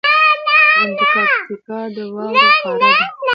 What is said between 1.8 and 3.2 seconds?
د واورو قاره ده.